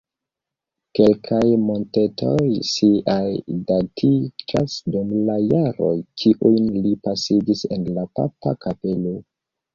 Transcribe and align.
Kelkaj 0.99 1.41
motetoj 1.65 2.45
siaj 2.69 3.35
datiĝas 3.73 4.79
dum 4.97 5.13
la 5.29 5.37
jaroj, 5.53 5.91
kiujn 6.23 6.73
li 6.89 6.97
pasigis 7.07 7.65
en 7.79 7.87
la 8.01 8.09
papa 8.19 8.57
kapelo. 8.67 9.17